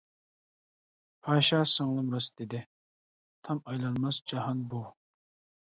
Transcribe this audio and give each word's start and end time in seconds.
پاشا 1.27 1.59
سىڭلىم 1.73 2.09
راست 2.15 2.35
دېدى، 2.41 2.63
-تام 2.71 3.63
ئايلانماس 3.67 4.23
جاھان 4.33 4.69
بو. 4.73 4.85